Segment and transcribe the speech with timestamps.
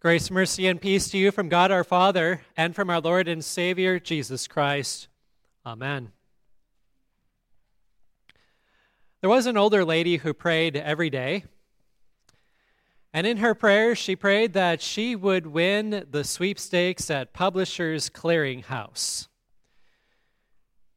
[0.00, 3.44] Grace, mercy, and peace to you from God our Father and from our Lord and
[3.44, 5.08] Savior, Jesus Christ.
[5.66, 6.12] Amen.
[9.20, 11.46] There was an older lady who prayed every day.
[13.12, 19.26] And in her prayers, she prayed that she would win the sweepstakes at Publishers Clearinghouse.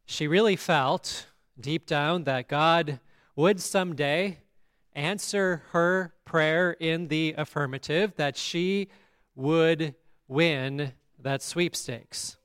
[0.05, 1.25] She really felt
[1.59, 2.99] deep down that God
[3.35, 4.40] would someday
[4.93, 8.89] answer her prayer in the affirmative that she
[9.35, 9.95] would
[10.27, 12.37] win that sweepstakes.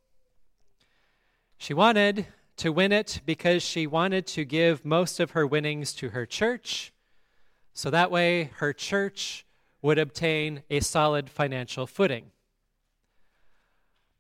[1.59, 2.27] She wanted
[2.59, 6.93] to win it because she wanted to give most of her winnings to her church,
[7.73, 9.45] so that way her church
[9.83, 12.31] would obtain a solid financial footing.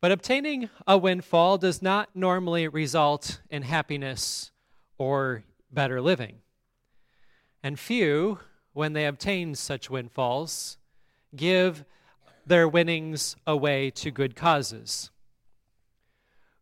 [0.00, 4.52] But obtaining a windfall does not normally result in happiness
[4.98, 6.36] or better living.
[7.66, 8.38] And few,
[8.74, 10.78] when they obtain such windfalls,
[11.34, 11.84] give
[12.46, 15.10] their winnings away to good causes.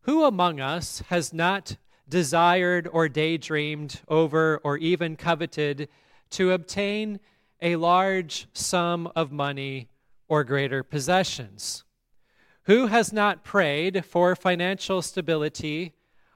[0.01, 1.77] Who among us has not
[2.09, 5.89] desired or daydreamed over or even coveted
[6.31, 7.19] to obtain
[7.61, 9.89] a large sum of money
[10.27, 11.83] or greater possessions?
[12.63, 15.93] Who has not prayed for financial stability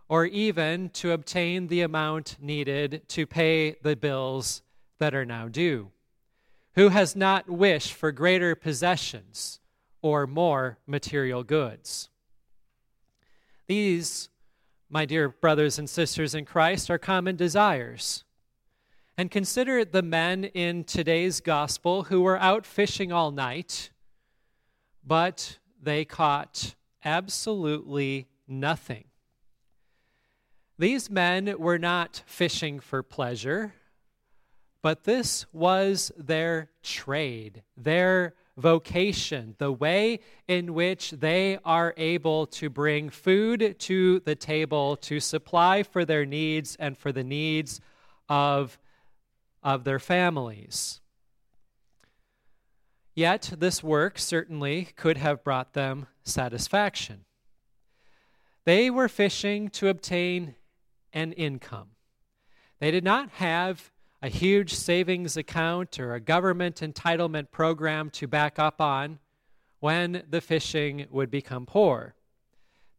[0.10, 4.64] or even to obtain the amount needed to pay the bills
[4.98, 5.92] that are now due?
[6.76, 9.60] Who has not wished for greater possessions
[10.02, 12.10] or more material goods?
[13.68, 14.30] These,
[14.90, 18.24] my dear brothers and sisters in Christ, are common desires.
[19.16, 23.92] And consider the men in today's gospel who were out fishing all night,
[25.06, 29.09] but they caught absolutely nothing.
[30.80, 33.74] These men were not fishing for pleasure,
[34.82, 42.70] but this was their trade, their vocation, the way in which they are able to
[42.70, 47.82] bring food to the table to supply for their needs and for the needs
[48.30, 48.80] of,
[49.62, 51.02] of their families.
[53.14, 57.26] Yet, this work certainly could have brought them satisfaction.
[58.64, 60.56] They were fishing to obtain
[61.14, 61.90] and income.
[62.80, 68.60] They did not have a huge savings account or a government entitlement program to back
[68.60, 69.20] up on
[69.80, 72.16] when the fishing would become poor.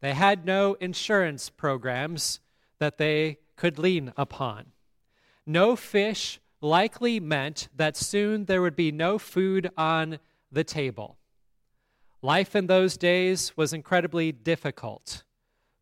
[0.01, 2.39] They had no insurance programs
[2.79, 4.71] that they could lean upon.
[5.45, 10.19] No fish likely meant that soon there would be no food on
[10.51, 11.17] the table.
[12.23, 15.23] Life in those days was incredibly difficult.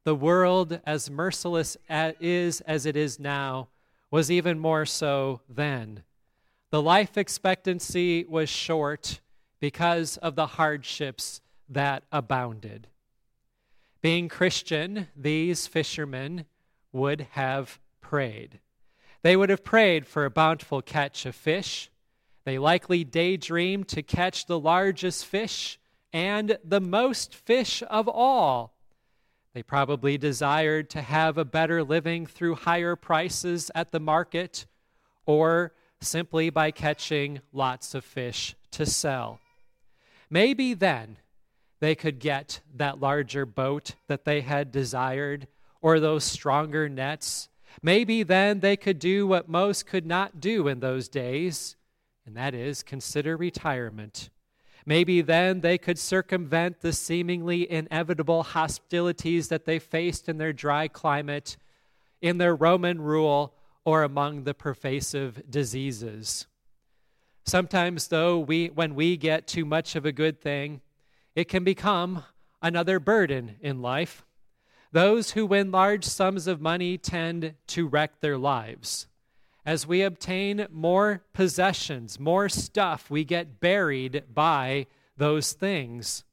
[0.09, 3.67] The world, as merciless as is as it is now,
[4.09, 6.01] was even more so then.
[6.71, 9.19] The life expectancy was short
[9.59, 12.87] because of the hardships that abounded.
[14.01, 16.45] Being Christian, these fishermen
[16.91, 18.61] would have prayed.
[19.21, 21.91] They would have prayed for a bountiful catch of fish.
[22.45, 25.77] They likely daydreamed to catch the largest fish
[26.11, 28.73] and the most fish of all
[29.59, 34.65] they probably desired to have a better living through higher prices at the market
[35.25, 39.41] or simply by catching lots of fish to sell.
[40.29, 41.17] Maybe then
[41.81, 45.45] they could get that larger boat that they had desired
[45.81, 47.49] or those stronger nets.
[47.83, 51.75] Maybe then they could do what most could not do in those days,
[52.25, 54.29] and that is consider retirement.
[54.89, 60.87] Maybe then they could circumvent the seemingly inevitable hostilities that they faced in their dry
[60.87, 61.57] climate,
[62.23, 63.53] in their Roman rule,
[63.85, 66.47] or among the pervasive diseases.
[67.45, 70.81] Sometimes, though, we, when we get too much of a good thing,
[71.35, 72.23] it can become
[72.59, 74.25] another burden in life.
[74.91, 79.05] Those who win large sums of money tend to wreck their lives.
[79.69, 86.23] As we obtain more possessions, more stuff, we get buried by those things.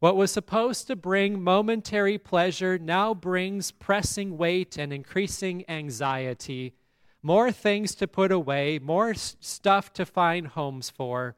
[0.00, 6.74] What was supposed to bring momentary pleasure now brings pressing weight and increasing anxiety,
[7.22, 11.36] more things to put away, more stuff to find homes for.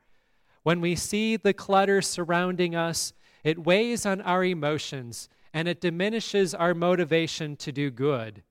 [0.64, 3.12] When we see the clutter surrounding us,
[3.44, 8.42] it weighs on our emotions and it diminishes our motivation to do good.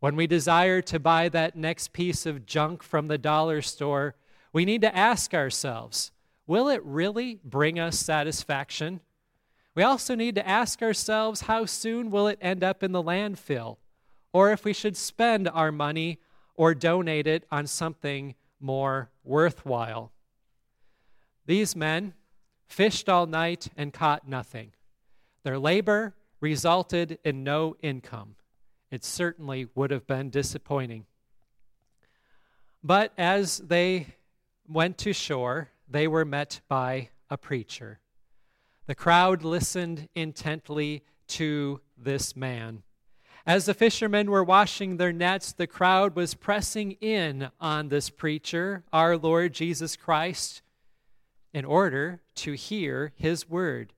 [0.00, 4.14] When we desire to buy that next piece of junk from the dollar store,
[4.52, 6.10] we need to ask ourselves
[6.46, 9.00] will it really bring us satisfaction?
[9.76, 13.76] We also need to ask ourselves how soon will it end up in the landfill,
[14.32, 16.18] or if we should spend our money
[16.56, 20.10] or donate it on something more worthwhile.
[21.46, 22.14] These men
[22.66, 24.72] fished all night and caught nothing.
[25.44, 28.34] Their labor resulted in no income.
[28.90, 31.06] It certainly would have been disappointing.
[32.82, 34.06] But as they
[34.68, 38.00] went to shore, they were met by a preacher.
[38.86, 42.82] The crowd listened intently to this man.
[43.46, 48.84] As the fishermen were washing their nets, the crowd was pressing in on this preacher,
[48.92, 50.62] our Lord Jesus Christ,
[51.52, 53.92] in order to hear his word.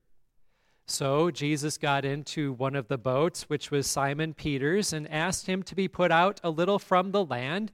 [0.92, 5.62] So Jesus got into one of the boats, which was Simon Peter's, and asked him
[5.62, 7.72] to be put out a little from the land.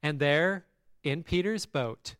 [0.00, 0.64] And there,
[1.02, 2.14] in Peter's boat,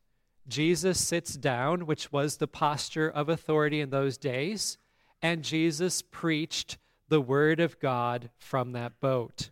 [0.48, 4.78] Jesus sits down, which was the posture of authority in those days,
[5.22, 6.76] and Jesus preached
[7.08, 9.50] the word of God from that boat.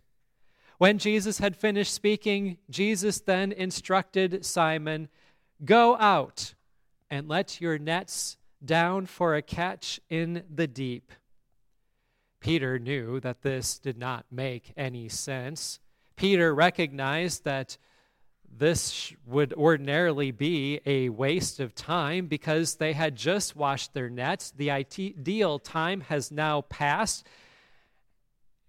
[0.77, 5.07] When Jesus had finished speaking, Jesus then instructed Simon,
[5.63, 6.53] Go out
[7.09, 11.11] and let your nets down for a catch in the deep.
[12.39, 15.79] Peter knew that this did not make any sense.
[16.15, 17.77] Peter recognized that
[18.55, 24.51] this would ordinarily be a waste of time because they had just washed their nets.
[24.51, 27.25] The ideal time has now passed,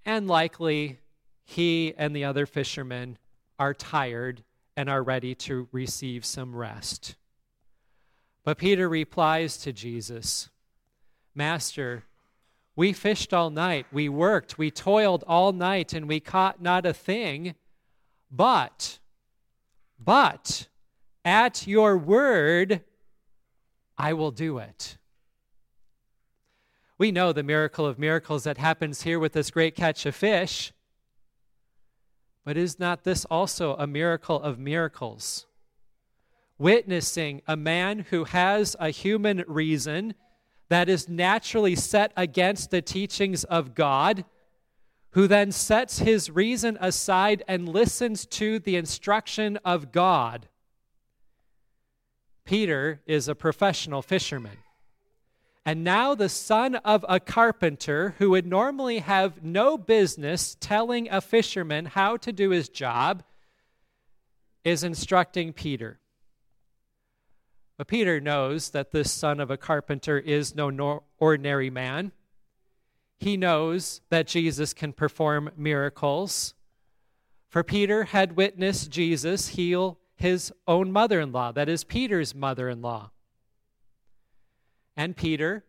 [0.05, 1.01] and likely
[1.45, 3.19] he and the other fishermen
[3.59, 4.43] are tired
[4.77, 7.17] and are ready to receive some rest.
[8.45, 10.51] But Peter replies to Jesus
[11.35, 12.05] Master,
[12.77, 16.93] we fished all night, we worked, we toiled all night, and we caught not a
[16.93, 17.55] thing.
[18.31, 18.99] But,
[19.99, 20.69] but,
[21.25, 22.83] at your word,
[23.97, 24.99] I will do it.
[26.99, 30.73] We know the miracle of miracles that happens here with this great catch of fish.
[32.45, 35.47] But is not this also a miracle of miracles?
[36.59, 40.15] Witnessing a man who has a human reason
[40.69, 44.25] that is naturally set against the teachings of God,
[45.11, 50.49] who then sets his reason aside and listens to the instruction of God.
[52.45, 54.59] Peter is a professional fisherman.
[55.67, 61.23] And now the son of a carpenter who would normally have no business telling a
[61.23, 63.23] fisherman how to do his job
[64.63, 65.99] is instructing Peter.
[67.77, 72.13] But Peter knows that this son of a carpenter is no ordinary man.
[73.19, 76.55] He knows that Jesus can perform miracles.
[77.49, 82.69] For Peter had witnessed Jesus heal his own mother in law, that is, Peter's mother
[82.69, 83.11] in law.
[84.97, 85.65] And Peter,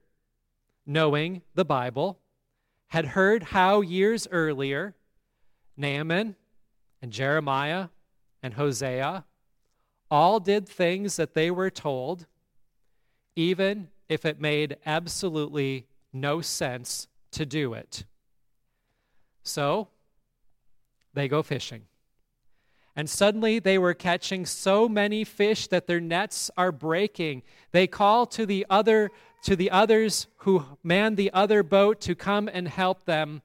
[0.86, 2.20] knowing the Bible,
[2.88, 4.96] had heard how years earlier
[5.78, 6.36] Naaman
[7.02, 7.90] and Jeremiah
[8.42, 9.26] and Hosea
[10.10, 12.26] all did things that they were told,
[13.36, 18.06] even if it made absolutely no sense to do it.
[19.44, 19.90] So
[21.14, 21.84] they go fishing.
[22.96, 27.44] And suddenly they were catching so many fish that their nets are breaking.
[27.72, 29.12] They call to the other
[29.44, 33.44] to the others who man the other boat to come and help them.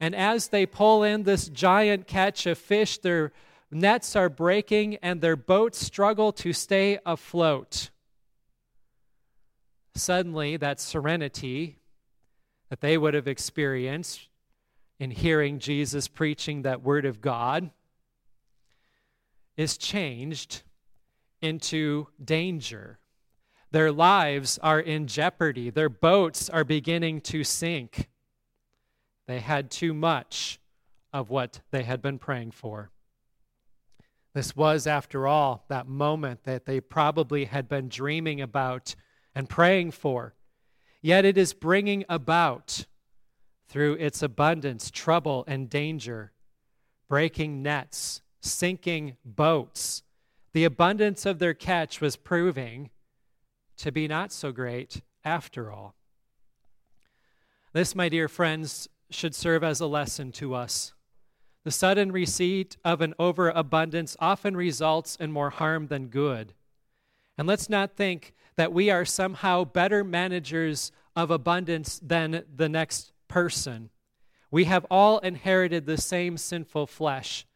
[0.00, 3.30] And as they pull in this giant catch of fish, their
[3.72, 7.90] nets are breaking and their boats struggle to stay afloat.
[9.94, 11.78] Suddenly, that serenity
[12.70, 14.28] that they would have experienced
[14.98, 17.70] in hearing Jesus preaching that word of God
[19.56, 20.62] is changed
[21.40, 22.98] into danger.
[23.72, 25.70] Their lives are in jeopardy.
[25.70, 28.08] Their boats are beginning to sink.
[29.26, 30.60] They had too much
[31.12, 32.90] of what they had been praying for.
[34.34, 38.94] This was, after all, that moment that they probably had been dreaming about
[39.34, 40.34] and praying for.
[41.02, 42.86] Yet it is bringing about,
[43.68, 46.32] through its abundance, trouble and danger,
[47.08, 50.02] breaking nets, sinking boats.
[50.52, 52.90] The abundance of their catch was proving
[53.78, 55.94] to be not so great after all.
[57.72, 60.92] This, my dear friends, should serve as a lesson to us.
[61.64, 66.54] The sudden receipt of an overabundance often results in more harm than good.
[67.38, 73.12] And let's not think that we are somehow better managers of abundance than the next
[73.28, 73.90] person.
[74.50, 77.46] We have all inherited the same sinful flesh.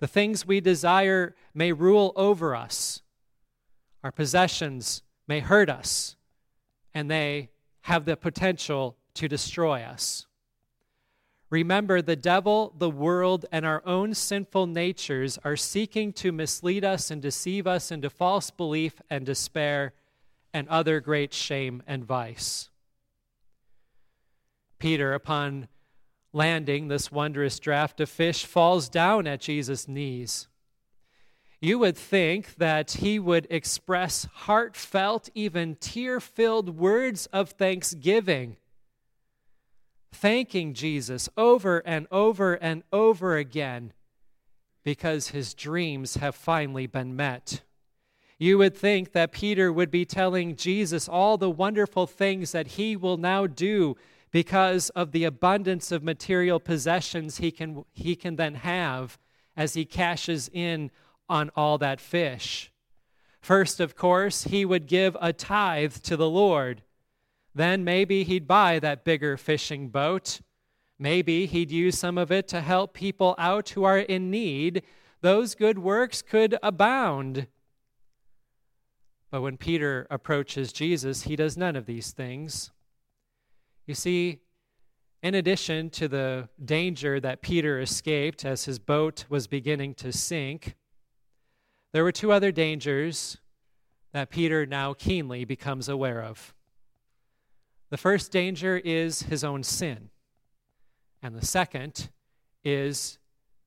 [0.00, 3.02] The things we desire may rule over us.
[4.02, 6.16] Our possessions may hurt us,
[6.92, 7.50] and they
[7.82, 10.26] have the potential to destroy us.
[11.52, 17.10] Remember, the devil, the world, and our own sinful natures are seeking to mislead us
[17.10, 19.92] and deceive us into false belief and despair
[20.54, 22.70] and other great shame and vice.
[24.78, 25.68] Peter, upon
[26.32, 30.48] landing this wondrous draft of fish, falls down at Jesus' knees.
[31.60, 38.56] You would think that he would express heartfelt, even tear filled words of thanksgiving,
[40.12, 43.92] thanking Jesus over and over and over again
[44.84, 47.62] because his dreams have finally been met.
[48.38, 52.96] You would think that Peter would be telling Jesus all the wonderful things that he
[52.96, 53.96] will now do
[54.32, 59.18] because of the abundance of material possessions he can, he can then have
[59.56, 60.90] as he cashes in
[61.28, 62.72] on all that fish.
[63.40, 66.82] First, of course, he would give a tithe to the Lord.
[67.54, 70.40] Then maybe he'd buy that bigger fishing boat.
[70.98, 74.82] Maybe he'd use some of it to help people out who are in need.
[75.20, 77.46] Those good works could abound.
[79.30, 82.70] But when Peter approaches Jesus, he does none of these things.
[83.86, 84.40] You see,
[85.22, 90.74] in addition to the danger that Peter escaped as his boat was beginning to sink,
[91.92, 93.38] there were two other dangers
[94.12, 96.54] that Peter now keenly becomes aware of.
[97.92, 100.08] The first danger is his own sin,
[101.22, 102.08] and the second
[102.64, 103.18] is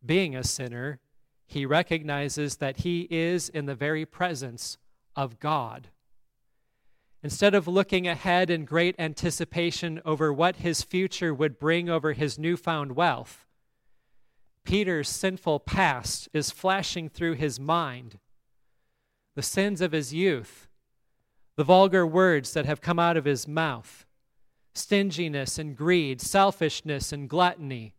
[0.03, 0.99] being a sinner,
[1.45, 4.79] he recognizes that he is in the very presence
[5.15, 5.89] of God.
[7.21, 12.39] Instead of looking ahead in great anticipation over what his future would bring over his
[12.39, 13.45] newfound wealth,
[14.63, 18.17] Peter's sinful past is flashing through his mind.
[19.35, 20.67] The sins of his youth,
[21.57, 24.01] the vulgar words that have come out of his mouth,
[24.75, 27.95] stinginess and greed, selfishness and gluttony.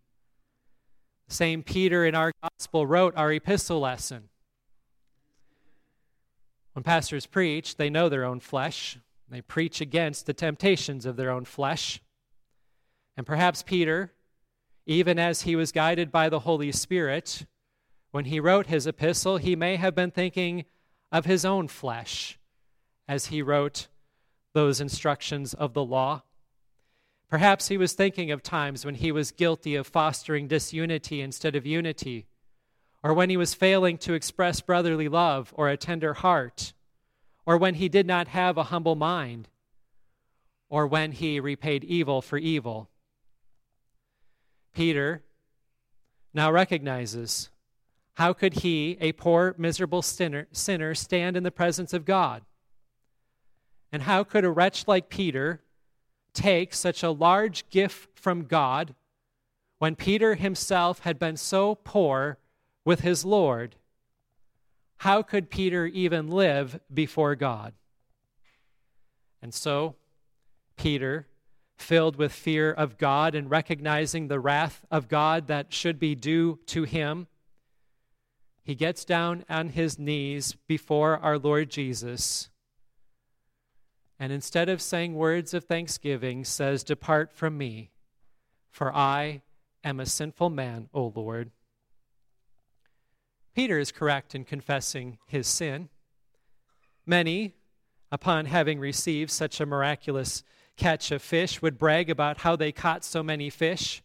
[1.29, 4.29] Same Peter in our gospel wrote our epistle lesson.
[6.75, 8.99] When pastors preach, they know their own flesh.
[9.29, 12.01] They preach against the temptations of their own flesh.
[13.17, 14.13] And perhaps Peter,
[14.85, 17.47] even as he was guided by the Holy Spirit,
[18.11, 20.67] when he wrote his epistle, he may have been thinking
[21.11, 22.39] of his own flesh
[23.09, 23.89] as he wrote
[24.53, 26.23] those instructions of the law.
[27.29, 31.67] Perhaps he was thinking of times when he was guilty of fostering disunity instead of
[31.67, 32.27] unity,
[33.03, 36.73] or when he was failing to express brotherly love or a tender heart
[37.47, 39.49] or when he did not have a humble mind,
[40.69, 42.91] or when he repaid evil for evil.
[44.75, 45.23] Peter
[46.35, 47.49] now recognizes
[48.15, 52.43] how could he, a poor, miserable sinner, sinner, stand in the presence of God?
[53.93, 55.63] And how could a wretch like Peter
[56.37, 58.95] take such a large gift from God
[59.79, 62.39] when Peter himself had been so poor
[62.85, 63.77] with his Lord?
[64.99, 67.75] how could Peter even live before God?
[69.43, 69.97] And so,
[70.77, 71.27] Peter,
[71.77, 76.59] filled with fear of God and recognizing the wrath of God that should be due
[76.67, 77.27] to him,
[78.65, 82.49] he gets down on his knees before our Lord Jesus.
[84.19, 87.91] And instead of saying words of thanksgiving, says, Depart from me,
[88.71, 89.43] for I
[89.85, 91.51] am a sinful man, O Lord.
[93.55, 95.89] Peter is correct in confessing his sin.
[97.07, 97.55] Many,
[98.11, 100.43] upon having received such a miraculous
[100.77, 104.03] catch of fish, would brag about how they caught so many fish.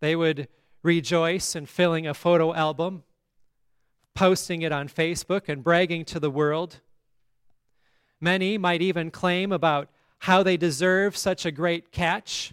[0.00, 0.48] They would
[0.82, 3.04] rejoice in filling a photo album,
[4.14, 6.80] posting it on Facebook, and bragging to the world.
[8.20, 9.88] Many might even claim about
[10.20, 12.52] how they deserve such a great catch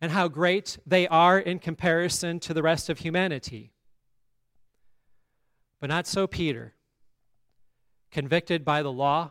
[0.00, 3.72] and how great they are in comparison to the rest of humanity.
[5.78, 6.74] But not so Peter.
[8.10, 9.30] Convicted by the law,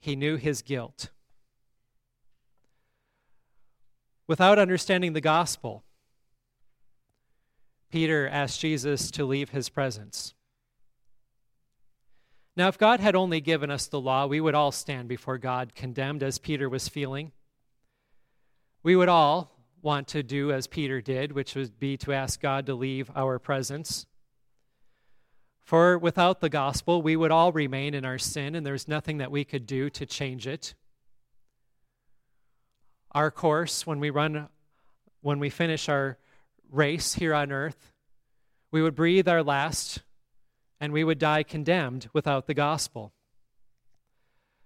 [0.00, 1.10] he knew his guilt.
[4.26, 5.82] Without understanding the gospel,
[7.90, 10.33] Peter asked Jesus to leave his presence.
[12.56, 15.74] Now, if God had only given us the law, we would all stand before God
[15.74, 17.32] condemned as Peter was feeling.
[18.82, 19.50] We would all
[19.82, 23.38] want to do as Peter did, which would be to ask God to leave our
[23.38, 24.06] presence.
[25.64, 29.30] For without the gospel, we would all remain in our sin, and there's nothing that
[29.30, 30.74] we could do to change it.
[33.12, 34.48] Our course, when we run,
[35.22, 36.18] when we finish our
[36.70, 37.92] race here on earth,
[38.70, 40.02] we would breathe our last,
[40.80, 43.12] and we would die condemned without the gospel.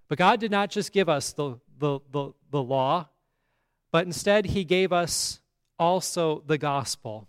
[0.09, 3.09] But God did not just give us the, the, the, the law,
[3.93, 5.41] but instead, He gave us
[5.79, 7.29] also the gospel.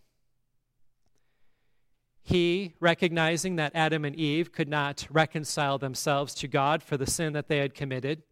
[2.21, 7.33] He, recognizing that Adam and Eve could not reconcile themselves to God for the sin
[7.33, 8.23] that they had committed,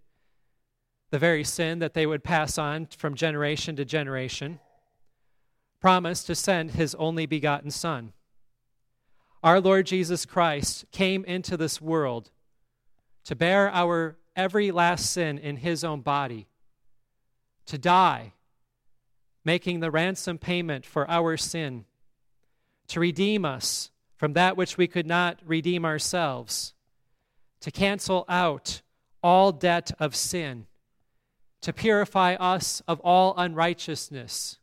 [1.09, 4.59] the very sin that they would pass on from generation to generation,
[5.79, 8.13] promised to send his only begotten Son.
[9.43, 12.31] Our Lord Jesus Christ came into this world
[13.25, 16.47] to bear our every last sin in his own body,
[17.65, 18.33] to die,
[19.43, 21.85] making the ransom payment for our sin,
[22.87, 26.73] to redeem us from that which we could not redeem ourselves,
[27.61, 28.81] to cancel out
[29.21, 30.67] all debt of sin
[31.61, 34.59] to purify us of all unrighteousness,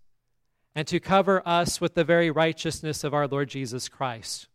[0.74, 4.48] and to cover us with the very righteousness of our Lord Jesus Christ.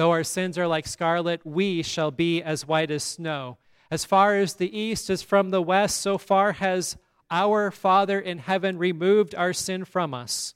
[0.00, 3.58] Though our sins are like scarlet, we shall be as white as snow.
[3.90, 6.96] As far as the east is from the west, so far has
[7.30, 10.54] our Father in heaven removed our sin from us.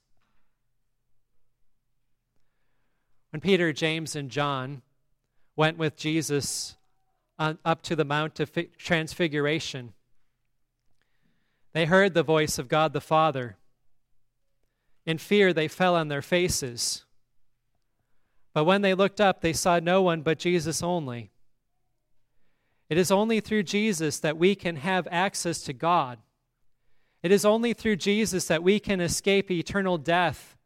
[3.33, 4.81] When Peter, James, and John
[5.57, 6.77] went with Jesus
[7.39, 9.93] on, up to the Mount of Transfiguration,
[11.75, 13.59] they heard the voice of God the Father.
[15.05, 17.05] In fear, they fell on their faces.
[18.55, 21.33] But when they looked up, they saw no one but Jesus only.
[22.89, 26.19] It is only through Jesus that we can have access to God.
[27.23, 30.57] It is only through Jesus that we can escape eternal death.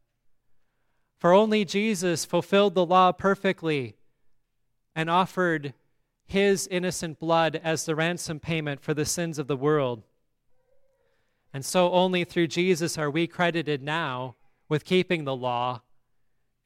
[1.17, 3.95] For only Jesus fulfilled the law perfectly
[4.95, 5.73] and offered
[6.27, 10.03] his innocent blood as the ransom payment for the sins of the world.
[11.51, 14.35] And so only through Jesus are we credited now
[14.67, 15.81] with keeping the law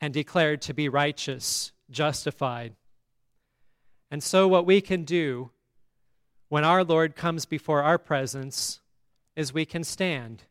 [0.03, 2.75] and declared to be righteous, justified.
[4.11, 5.51] And so, what we can do
[6.49, 8.81] when our Lord comes before our presence
[9.37, 10.43] is we can stand.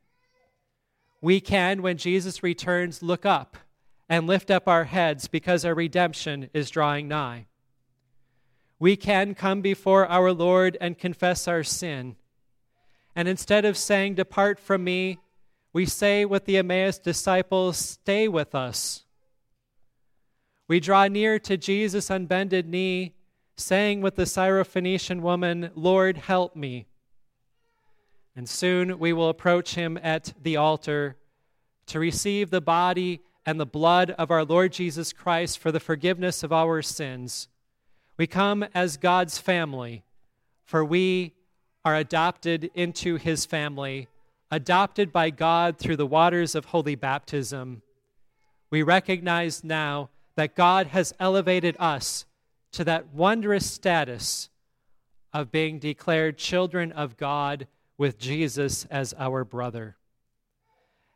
[1.21, 3.59] We can, when Jesus returns, look up
[4.09, 7.45] and lift up our heads because our redemption is drawing nigh.
[8.79, 12.17] We can come before our Lord and confess our sin
[13.15, 15.19] and instead of saying, Depart from me,
[15.75, 19.05] we say with the Emmaus disciples, Stay with us.
[20.69, 23.15] We draw near to Jesus on bended knee,
[23.57, 26.87] saying with the Syrophoenician woman, Lord, help me.
[28.35, 31.17] And soon we will approach him at the altar
[31.87, 36.43] to receive the body and the blood of our Lord Jesus Christ for the forgiveness
[36.43, 37.49] of our sins.
[38.17, 40.05] We come as God's family,
[40.65, 41.35] for we
[41.85, 44.09] are adopted into his family,
[44.51, 47.83] adopted by God through the waters of holy baptism,
[48.73, 52.25] we recognize now that God has elevated us
[52.73, 54.49] to that wondrous status
[55.33, 57.67] of being declared children of God
[57.99, 59.97] with Jesus as our brother.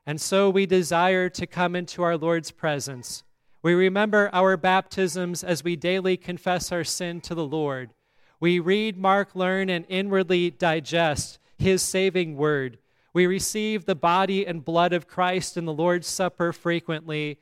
[0.07, 3.25] And so we desire to come into our Lord's presence.
[3.63, 7.91] We remember our baptisms as we daily confess our sin to the Lord.
[8.39, 12.79] We read, mark, learn, and inwardly digest His saving word.
[13.13, 17.39] We receive the body and blood of Christ in the Lord's Supper frequently,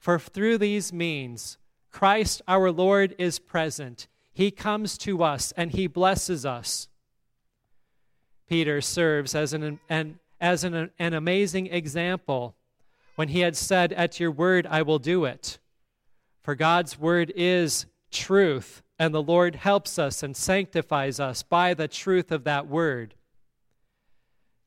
[0.00, 1.58] for through these means,
[1.92, 4.08] Christ our Lord is present.
[4.32, 6.88] He comes to us and He blesses us.
[8.48, 12.56] Peter serves as an, an as an, an amazing example
[13.14, 15.58] when he had said, At your word I will do it.
[16.42, 21.88] For God's word is truth and the Lord helps us and sanctifies us by the
[21.88, 23.14] truth of that word.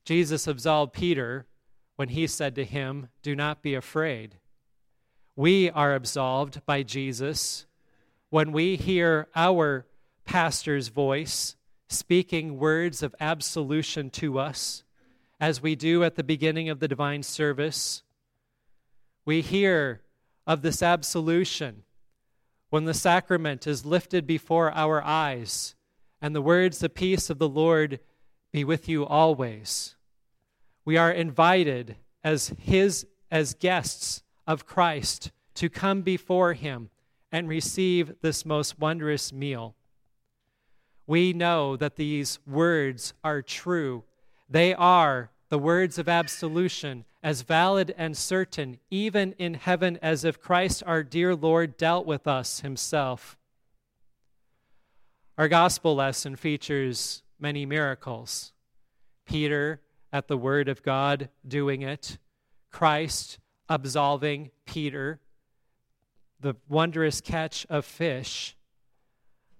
[0.04, 1.46] Jesus absolved Peter
[1.96, 4.36] when he said to him, Do not be afraid.
[5.36, 7.66] We are absolved by Jesus
[8.30, 9.86] when we hear our
[10.24, 11.56] pastor's voice
[11.88, 14.84] speaking words of absolution to us,
[15.40, 18.02] as we do at the beginning of the divine service.
[19.24, 20.02] We hear
[20.46, 21.82] of this absolution
[22.70, 25.74] when the sacrament is lifted before our eyes,
[26.20, 28.00] and the words, the peace of the Lord
[28.52, 29.94] be with you always.
[30.84, 36.90] We are invited as his as guests of Christ to come before him
[37.30, 39.74] and receive this most wondrous meal.
[41.06, 44.04] We know that these words are true.
[44.48, 50.40] They are the words of absolution as valid and certain, even in heaven, as if
[50.40, 53.36] Christ our dear Lord dealt with us himself.
[55.36, 58.52] Our gospel lesson features many miracles
[59.26, 59.80] Peter
[60.12, 62.18] at the word of God doing it,
[62.70, 65.20] Christ absolving Peter,
[66.40, 68.56] the wondrous catch of fish.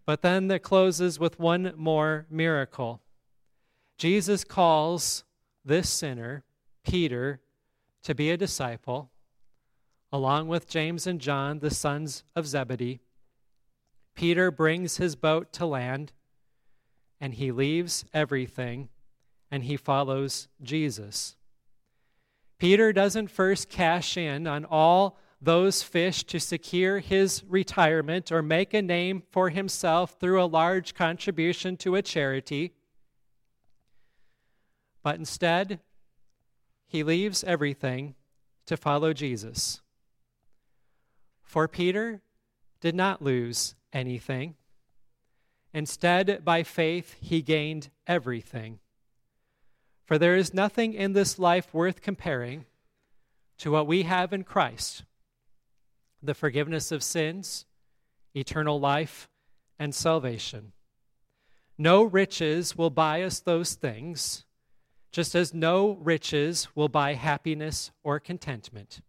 [0.06, 3.00] But then it closes with one more miracle.
[3.96, 5.24] Jesus calls
[5.64, 6.44] this sinner,
[6.84, 7.40] Peter,
[8.02, 9.10] to be a disciple,
[10.12, 13.00] along with James and John, the sons of Zebedee.
[14.14, 16.12] Peter brings his boat to land,
[17.20, 18.90] and he leaves everything
[19.54, 21.36] and he follows Jesus.
[22.58, 28.72] Peter doesn't first cash in on all those fish to secure his retirement or make
[28.72, 32.72] a name for himself through a large contribution to a charity.
[35.02, 35.80] But instead,
[36.86, 38.14] he leaves everything
[38.66, 39.82] to follow Jesus.
[41.42, 42.22] For Peter
[42.80, 44.54] did not lose anything.
[45.74, 48.78] Instead, by faith, he gained everything.
[50.04, 52.66] For there is nothing in this life worth comparing
[53.58, 55.04] to what we have in Christ
[56.22, 57.66] the forgiveness of sins,
[58.34, 59.28] eternal life,
[59.78, 60.72] and salvation.
[61.76, 64.44] No riches will buy us those things,
[65.12, 69.00] just as no riches will buy happiness or contentment.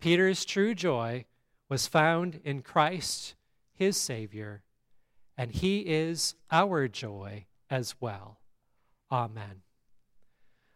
[0.00, 1.24] Peter's true joy
[1.68, 3.34] was found in Christ,
[3.74, 4.62] his Savior,
[5.36, 8.38] and he is our joy as well.
[9.12, 9.62] Amen.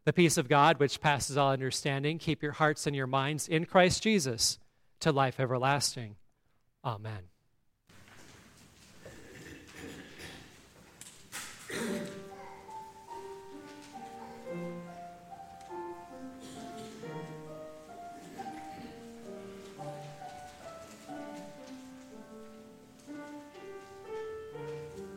[0.04, 3.64] The peace of God, which passes all understanding, keep your hearts and your minds in
[3.64, 4.58] Christ Jesus
[5.00, 6.16] to life everlasting.
[6.84, 7.24] Amen.